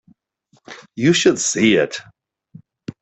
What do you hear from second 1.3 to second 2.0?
see it.